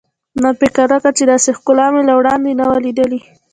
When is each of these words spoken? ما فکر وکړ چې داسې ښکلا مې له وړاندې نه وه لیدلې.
ما 0.41 0.49
فکر 0.61 0.87
وکړ 0.91 1.11
چې 1.17 1.23
داسې 1.31 1.49
ښکلا 1.57 1.87
مې 1.93 2.01
له 2.09 2.13
وړاندې 2.19 2.51
نه 2.59 2.65
وه 2.69 2.77
لیدلې. 2.85 3.19